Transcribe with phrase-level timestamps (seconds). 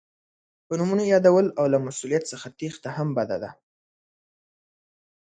[0.65, 3.49] په نومونو یادول او له مسؤلیت څخه تېښته هم بده ده.